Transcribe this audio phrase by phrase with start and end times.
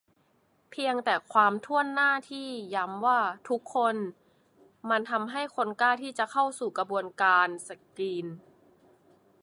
[0.71, 3.19] เพียงแต่ความถ้วนหน้าที่ย้ำว่า
[3.49, 3.95] "ทุกคน"
[4.89, 8.25] มันทำให้คนกล้าที่จะเข้าสู่กระบวนการสกรีน